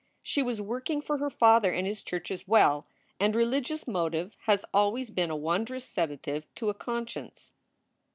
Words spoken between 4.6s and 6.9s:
always been a wondrous sedative to a